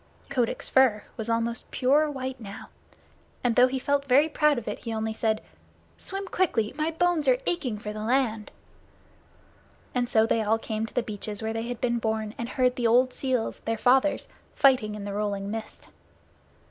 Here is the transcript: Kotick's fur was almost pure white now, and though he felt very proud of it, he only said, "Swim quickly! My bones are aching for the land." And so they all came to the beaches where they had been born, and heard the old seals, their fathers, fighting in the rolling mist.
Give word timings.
Kotick's 0.29 0.67
fur 0.67 1.03
was 1.15 1.29
almost 1.29 1.69
pure 1.69 2.09
white 2.09 2.39
now, 2.39 2.69
and 3.43 3.55
though 3.55 3.67
he 3.67 3.77
felt 3.77 4.05
very 4.07 4.27
proud 4.27 4.57
of 4.57 4.67
it, 4.67 4.79
he 4.79 4.91
only 4.91 5.13
said, 5.13 5.43
"Swim 5.95 6.25
quickly! 6.25 6.73
My 6.75 6.89
bones 6.89 7.27
are 7.27 7.37
aching 7.45 7.77
for 7.77 7.93
the 7.93 8.01
land." 8.03 8.49
And 9.93 10.09
so 10.09 10.25
they 10.25 10.41
all 10.41 10.57
came 10.57 10.87
to 10.87 10.93
the 10.95 11.03
beaches 11.03 11.43
where 11.43 11.53
they 11.53 11.67
had 11.67 11.79
been 11.79 11.99
born, 11.99 12.33
and 12.39 12.49
heard 12.49 12.77
the 12.77 12.87
old 12.87 13.13
seals, 13.13 13.59
their 13.65 13.77
fathers, 13.77 14.27
fighting 14.55 14.95
in 14.95 15.03
the 15.03 15.13
rolling 15.13 15.51
mist. 15.51 15.87